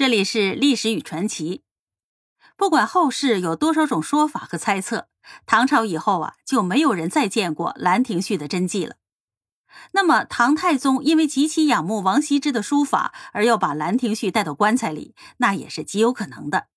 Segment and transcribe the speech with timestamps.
[0.00, 1.62] 这里是历史与传奇。
[2.56, 5.10] 不管后世有多少种说法和猜测，
[5.44, 8.96] 唐朝以后啊，就没有人再见过《兰亭序》的真迹了。
[9.92, 16.68] 那么，唐太宗因为极其仰慕王羲之的书法，而要把《兰亭序》带到棺材里，那也是极有可能的。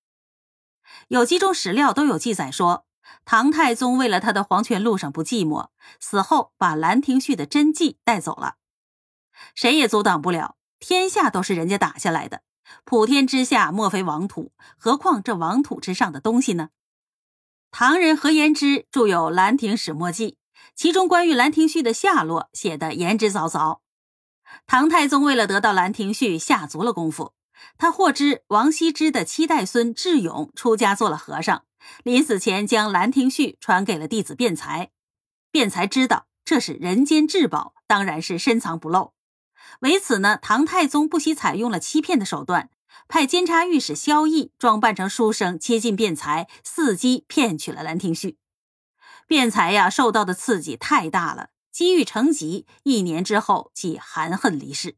[1.08, 2.84] 有几种史料都有记载说，
[3.24, 5.68] 唐太宗为了他的黄泉路上不寂寞，
[5.98, 8.56] 死后把《兰亭序》的真迹带走了。
[9.54, 12.42] 谁也阻挡不了，天下都是人家打下来的。
[12.84, 16.70] 普天之下莫非王土，何况这王土之上的东西呢？
[17.70, 20.30] 唐人何言之著有《兰亭始末记》，
[20.76, 23.80] 其中关于《兰亭序》的下落写得言之凿凿。
[24.66, 27.32] 唐太宗为了得到《兰亭序》，下足了功夫。
[27.78, 31.64] 他获知王羲之的七代孙智勇出家做了和尚，
[32.02, 34.90] 临死前将《兰亭序》传给了弟子辩才。
[35.50, 39.13] 辩才知道这是人间至宝，当然是深藏不露。
[39.80, 42.70] 为此呢，唐太宗不惜采用了欺骗的手段，
[43.08, 48.30] 派监察御史萧绎装扮成书生接近辩才，伺机骗取了《兰亭序》。
[49.26, 54.96] 辩才呀，受到的刺激太大了，积郁成疾，一年之后即含恨离世。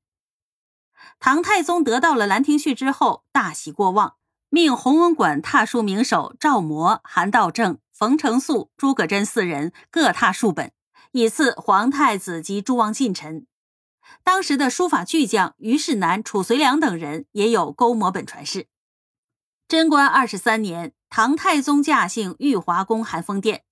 [1.19, 4.17] 唐太宗得到了《兰亭序》之后，大喜过望，
[4.51, 10.73] 命弘文馆拓书名手赵模、韩道正、冯承素、诸葛真四人各拓数本，
[11.13, 13.47] 以赐皇太子及诸王近臣。
[14.23, 18.69] 当时的书法巨匠虞世南、褚遂良等人也有勾摹本传世。
[19.69, 23.65] 贞观二十三年，唐太宗驾幸玉华宫寒风殿，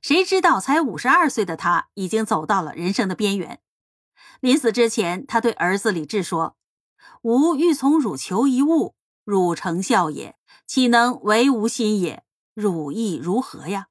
[0.00, 3.60] 谁知道才五十二岁的他已经走到了人生的边缘。
[4.40, 6.56] 临死之前，他对儿子李治说
[7.22, 10.36] ：“吾欲从汝求一物，汝成孝也，
[10.66, 12.24] 岂能为吾心也？
[12.54, 13.86] 汝意如何呀？”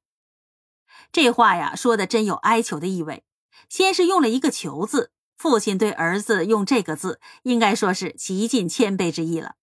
[1.11, 3.23] 这话呀，说的真有哀求的意味。
[3.69, 5.11] 先是用了一个“求”字。
[5.41, 9.55] 父亲对儿子用这个字，应该说是极尽谦卑之意了。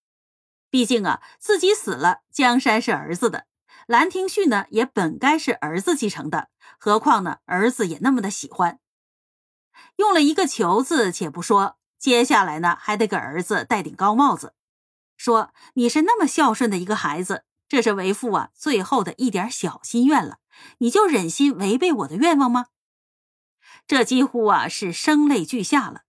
[0.71, 3.39] 毕竟啊，自己死了，江山是儿子的，
[3.87, 6.49] 《兰亭序》呢也本该是儿子继承的。
[6.81, 8.81] 何况呢，儿子也那么的喜欢。
[9.95, 14.55] 用了一个“求”字，且不说，接下来呢，还得给儿子戴顶高帽子，
[15.17, 20.39] 说你是那么孝顺的一个孩子，这是为父啊最后的一点小心愿了，
[20.79, 22.67] 你就忍心违背我的愿望吗？
[23.89, 26.03] 这几乎啊是声泪俱下了。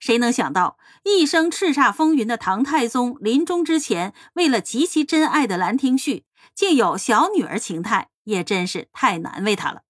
[0.00, 6.14] 谁能想到，一生叱咤风云的唐太宗临终之前，为了极其珍爱的《兰亭序》，
[6.54, 9.82] 竟有小女儿情态，也真是太难为他了。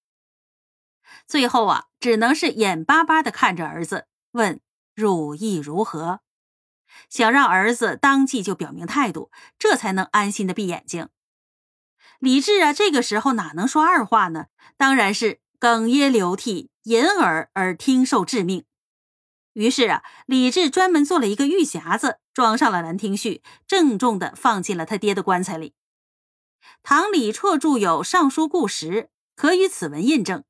[1.27, 4.61] 最后啊，只能是眼巴巴的看着儿子，问
[4.95, 6.21] ：“汝意如何？”
[7.11, 11.09] 想让儿子当即就表明态度，这才能安心的闭眼睛。
[12.19, 14.47] 李治啊，这个时候哪能说二话呢？
[14.77, 16.71] 当然是哽咽流涕。
[16.87, 18.65] 隐耳而听受致命。
[19.55, 25.75] 于是啊，李治专门做了一个玉匣子，装上了《兰亭序》，郑重的放进了他爹的棺材里。
[26.85, 28.87] 唐李绰著有《尚书故时》，
[29.35, 30.45] 可与此文印证。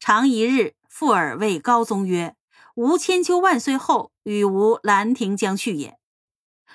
[0.00, 2.34] 常一日，复尔谓高宗曰
[2.74, 5.96] ：“吾千秋万岁后，与吾兰亭将去也。”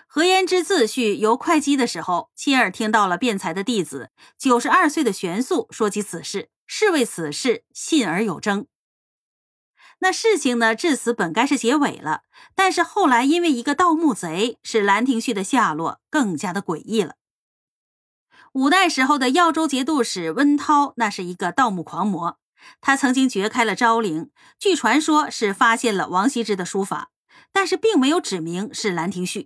[0.07, 8.65] 何言之自序由会稽的时候，亲耳听到了辩才的弟子九十二岁的玄素说起此事，是为此事信而有征。
[10.03, 12.23] 那事情呢，至此本该是结尾了，
[12.55, 17.15] 但是后来因为一个盗墓贼，使《兰亭序》的下落更加的诡异了。
[18.51, 22.37] 五代时候的耀州节度使温韬，那是一个盗墓狂魔，
[22.81, 27.09] 他曾经掘开了昭陵，据传说是发现了王羲之的书法，
[27.53, 29.39] 但是并没有指明是《兰亭序》，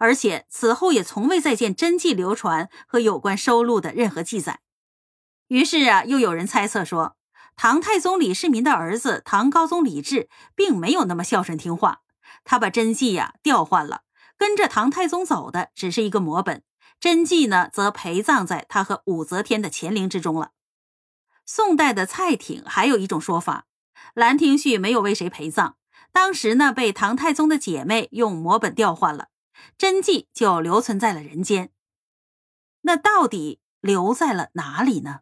[0.00, 4.58] 而且此后也从未再见真迹流传和有关收录的任何记载。
[5.46, 7.15] 于是啊，又有人猜测说。
[7.56, 12.02] 唐太宗李世民的儿子唐高宗李治并没有那么孝顺听话，
[12.44, 14.02] 他把真迹呀调换了，
[14.36, 16.62] 跟着唐太宗走的只是一个摹本，
[17.00, 20.50] 真迹呢则陪葬在他和武则天的乾陵之中了。
[21.46, 23.66] 宋代的蔡挺还有一种说法，
[24.14, 25.76] 《兰亭序》没有为谁陪葬，
[26.12, 29.28] 当时呢被唐太宗的姐妹用摹本调换了，
[29.78, 31.70] 真迹就留存在了人间。
[32.82, 35.20] 那到底留在了哪里呢？